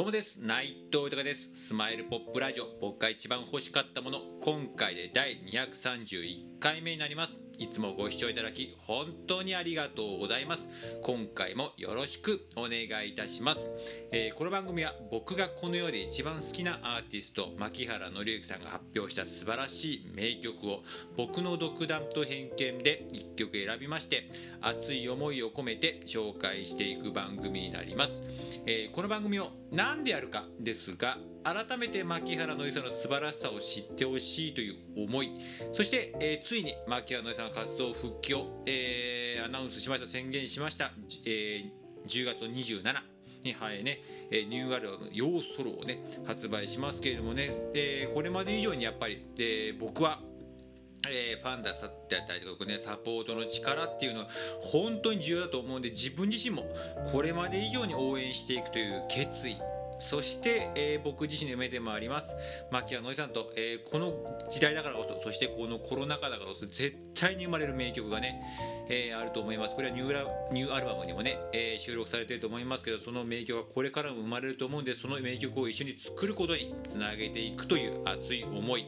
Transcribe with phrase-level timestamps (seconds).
[0.00, 0.38] どうもです。
[0.40, 1.50] 内藤豊です。
[1.54, 2.64] スマイルポップラジオ。
[2.80, 7.38] 僕が一番欲しかったもの今回で第231回目になります。
[7.58, 10.66] いつもご視聴いただき本当にありがとうございます。
[11.02, 13.70] 今回もよろしくお願いいたします、
[14.12, 20.82] えー、この番組は僕がこの世で一番好きなアーティスト牧原紀之さんが発表した素晴らしい名曲を
[21.16, 24.30] 僕の独断と偏見で1曲選びまして
[24.60, 28.22] 熱い思いを込めて紹介していく番組になります、
[28.66, 35.32] えー、この番組を何でやるかですが改めて牧原のりさんの素晴らしさを知ってほしいという思い
[35.72, 40.92] そして、えー、ついに牧原のりさんの活動復帰を、えー、アナウンスしました宣言しました、
[41.24, 42.82] えー、10月27
[43.42, 50.20] に、はいね、ニューアルバム「ヨーソロ」をね発売しますけれどもね、えー、これまで以上にやっぱり、えー、僕は
[51.08, 54.28] えー、ファンだったりとかねサポートの力っていうのは
[54.60, 56.64] 本当に重要だと思うんで自分自身も
[57.10, 59.56] これまで以上に応援していくという決意
[60.00, 62.34] そして、えー、僕自身の夢でもあります。
[62.70, 64.14] 牧谷のりさんと、えー、この
[64.50, 68.40] 時代だからこそそしてこのコロナ禍だからこそ絶対に生まれる名曲がね、
[68.88, 69.74] えー、あると思います。
[69.74, 78.86] これはニューラニューアルバムにもね、え収録されていると思いますけどその名曲はこれからも生まれると思うんでその名曲を一緒に作ることにつなげていくという熱い思い。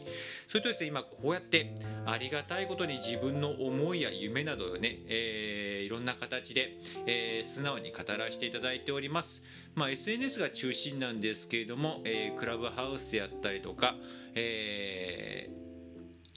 [0.48, 1.74] それとですね今こうやって
[2.06, 9.44] ありがたいことに自分の思いや夢などをね、えいろんな形で、え素直に語らせていただいております。
[9.74, 13.96] まあ、SNS が中心なんですけれども、えー、クラブハウスやったりとか、
[14.34, 15.50] え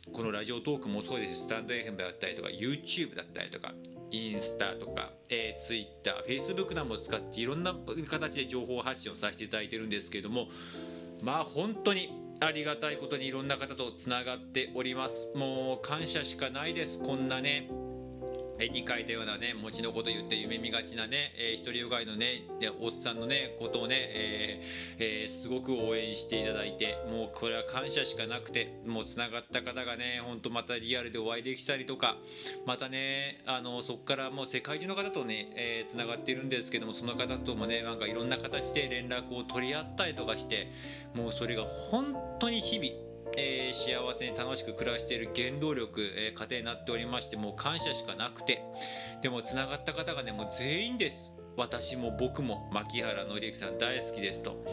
[0.07, 3.73] ー、このラジオトークもそうですスタンド FM だったりとか YouTube だったりとか
[4.11, 7.75] インスタとか、えー、Twitter、Facebook なども使っていろんな
[8.09, 10.47] 形で情報発信をさせていただいてるんですけれども
[11.21, 12.09] まあ本当に
[12.41, 15.31] ありがたいことにいろんな方とつながっております。
[15.35, 17.01] もう感謝しかないです。
[17.01, 17.69] こんなね
[18.59, 32.17] 絵に描いたようなね餅のこと言って夢見がちなね、えー、独りよがいのねでおっさんのねことをね、えーえー、すごく応援していただいてもうこれは感謝しかなくてもうつながった方がねほんとまたリアルでお会いできたりとか
[32.65, 40.71] またねあのそこからもう世界中の方とね、えー、つながっているんですけどもその方ともねなんかいろんな形で連絡を取り合ったりとかして
[41.15, 43.04] もうそれが本当に日々
[43.37, 48.61] えー、幸せに楽しく暮らしている原動力、えー、家庭になっておりましてもう感謝しかなくて
[49.21, 51.31] でもつながった方がねもう全員です。
[51.57, 54.65] 私も僕も牧原紀之さん大好きですと、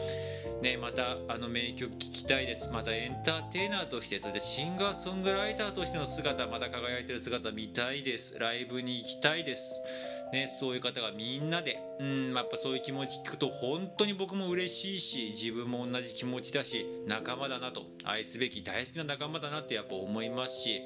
[0.61, 2.69] ね、またあの名曲聴きたいです。
[2.71, 8.37] またエンターテイナーとしてそれでシンガーソングライターとしての姿また輝いてる姿見たいです。
[8.37, 9.79] ライブに行きたいです。
[10.33, 20.81] ね、そういう方がみんなで、うん、やっぱそういう気持ち聞くと本当に僕も嬉しいし自分も同じ気持ちだし仲間だなと愛すべき大好きな仲間だなってやっぱ思いますし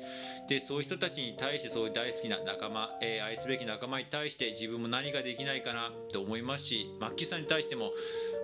[0.49, 7.91] でそういう人たちに対してそういう大好きな仲間、えー、愛すべき仲間に対して自分も何かできないかなと思いますしマッキーさんに対しても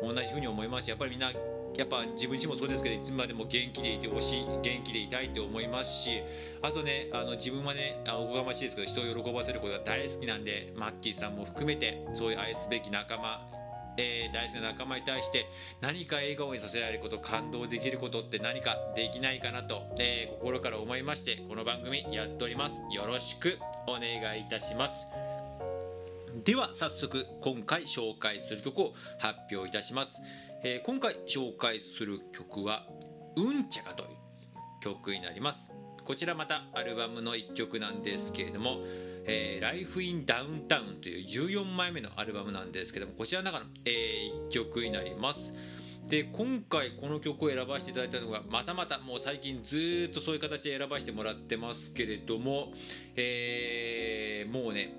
[0.02, 1.34] 同じふうに思いますしやっぱりみんな
[1.78, 6.22] やっぱ自分自身もそうですけどいつまでも元気でいてほしい元気でいたいって思いますし
[6.62, 13.64] あとねあの自分はねおこがましいですけど人を喜ばせることが大好きなんでマッキーさんも含めてそういう愛すべき仲間
[13.98, 15.46] えー、大好きな仲間に対して
[15.82, 22.82] 何か笑顔にさせられること感動できることって何かできないかなと、えー、心から思いましてこの番組やっております。
[22.92, 25.08] よろしくお願いいたします。
[26.44, 30.20] では早速今回紹介する曲を発表いたします。
[30.66, 32.88] えー、今回紹介する曲は
[33.36, 34.10] 「うんちゃか」という
[34.82, 35.74] 曲になります。
[36.06, 38.80] こちらまたアルバムの1曲なんですけれども
[39.28, 45.54] 「えー、Life in Downtown」という14枚目のアルバムなんですけどもこちらの中の、えー、1曲になります。
[46.08, 52.74] で今回この曲を選ばせていただいたのがまたまたもう最近ずっとそういう形で選ばせてもらってますけれども、
[53.16, 54.94] えー、もうね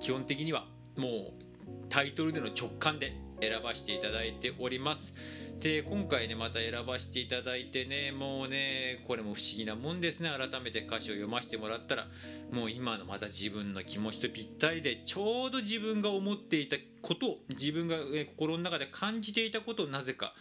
[0.00, 1.43] 基本的にはもう
[1.88, 5.12] タイトルでの直感で選ばせていただいております。
[5.60, 10.28] で今回ねまた選ばせていただいてねもうねこれも不思議なもんですね。
[10.28, 12.08] 改めて歌詞を読ませてもらったら
[12.50, 17.96] もう今のまた自分の気持ちとぴったりでちょうど自分が思っていたことを自分が、
[18.36, 20.34] 心の中で感じていたことをなぜか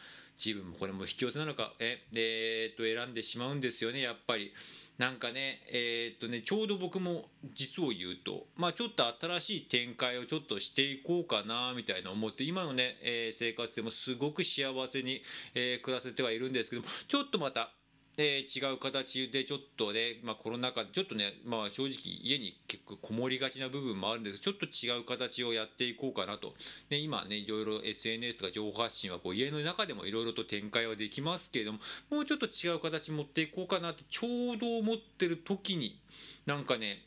[0.44, 4.54] 自分もこれも引き寄せなのかええー、っと選んでしまうんですよねやっぱり。
[4.98, 7.26] なんかね、えー、っとね、ちょうど僕も
[7.56, 15.24] 実を言うと、まあちょっと新しい展開をちょっとしていこうかな、みたいな思って、今のね、えー、生活でもすごく幸せに、
[15.56, 17.72] えー、暮らせてはいるんですけども、ちょっとまた、
[18.18, 26.54] えー、違う形でちょっとね、まあ、コロナ禍でちょっとね、まあ、正直家に結構こもりがちな部分もあるんですけどちょっと違う形をやっていこうかなと、
[26.92, 31.80] ね、今ねいろいろ SNS とか情報発信はこう家の中でもいろいろと展開はできますけれども
[32.12, 36.00] もうちょっと違う形持っていこうかなってちょうど思ってる時に
[36.46, 37.04] なんかね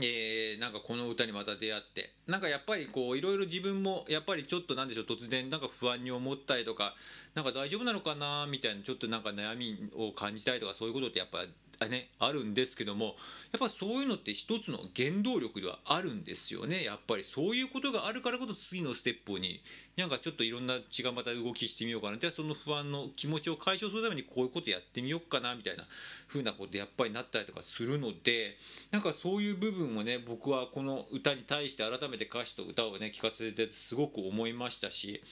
[0.00, 6.94] えー、なんかこの歌にまた出会ってなんかやっぱりこういろいろ自分もやっぱりちょっとなんでしょう突然なんか不安に思ったりとか
[7.34, 11.44] なんか大丈夫なのかなみたいなちょっとなんか悩みを感じたりとかそういうことってやっぱ
[11.88, 13.16] ね、あるんですけども
[13.52, 19.60] やっぱそういうのって一つの原動力ではあるんですよねやっぱりそういうことがあるからこそ次のステップに
[19.96, 25.84] なんかちょっといろんな血がまた動きしてみようかなじゃあその不安の気持ちを解消するためにこういうことやってみようかなみたいな
[26.28, 28.56] 風なことやっぱりなったりとかするので
[28.90, 35.22] なんかそういう部分をね僕はこの歌に対して改めて歌詞と歌をね聞かせてすごく思いましたし、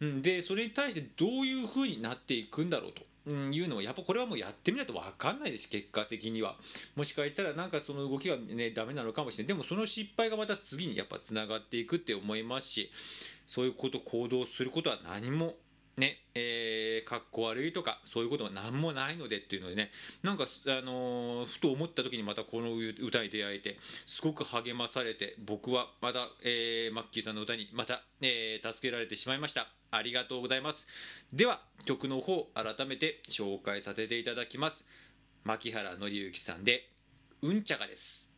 [0.00, 3.11] うん、でそれに対してどういう風になっていくんだろうと。
[3.24, 6.56] うん、いうのもやっぱこれはもうやってみないと分かんないです結果的には。
[6.96, 9.48] もしかしたらなんかその動きがねダメなのかもしれない。
[9.48, 12.90] でもその失敗がまた次にやっぱつながっていくって思いますし
[13.46, 15.54] そういうこと行動することは何も
[15.96, 19.90] ねえー、かっこ悪いとかそういうことは何もないのでっていうのでね
[20.22, 29.68] なんか、あのー、ふと思った時にまたこの歌に出会えてすごく励まされて僕はまた、えー、マッキーさんの歌にまた、えー、助けられてしまいました。
[29.90, 30.86] ありがとうございます。
[31.34, 34.86] では曲の方改めて紹介させていただきます。
[35.44, 36.88] 牧原紀之さんで
[37.42, 38.31] 「うんちゃが」です。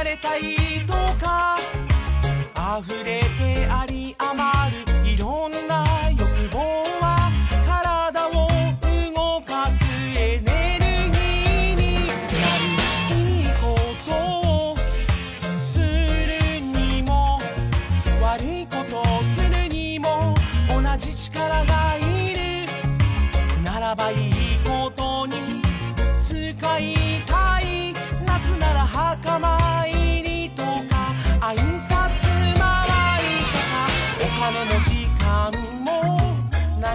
[0.00, 0.59] されたい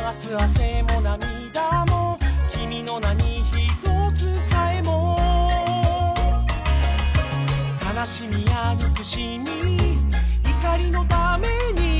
[0.05, 2.19] 流す汗も涙も
[2.51, 3.51] 君の何一
[4.13, 5.17] つさえも。
[7.97, 9.97] 悲しみや憎しみ
[10.43, 11.94] 怒りのために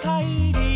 [0.00, 0.69] 帰り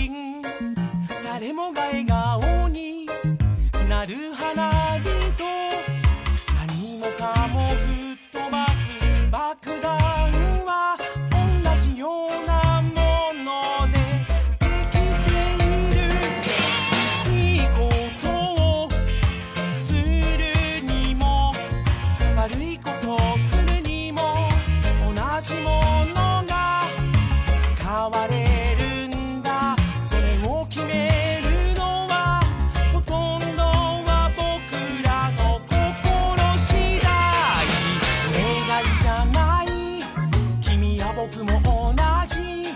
[41.60, 42.74] も同じ。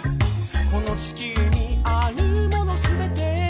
[0.70, 3.48] この地球にあるものすべて。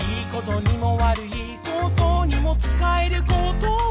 [0.00, 3.83] いいことにも悪いことにもつかえること。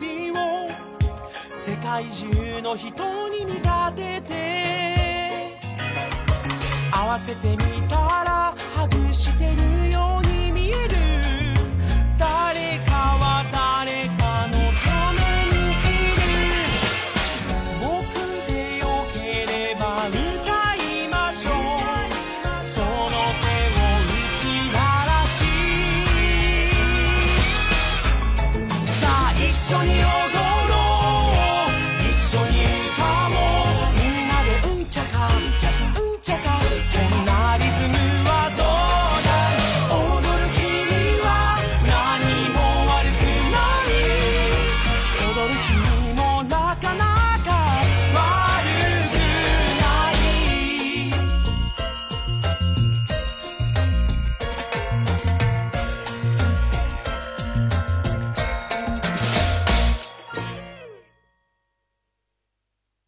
[0.00, 0.34] 指を
[1.54, 3.62] 世界中の人に見立
[3.94, 5.58] てて
[6.92, 7.56] 合わせてみ
[7.88, 10.27] たらハグしてるように